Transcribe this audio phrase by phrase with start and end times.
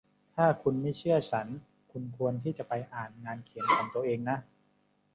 [0.35, 1.47] ถ้าคุณไม่เชื่อฉัน
[1.91, 4.37] คุณควรที่จะไปอ่านงานเขียนของตัวเองนะ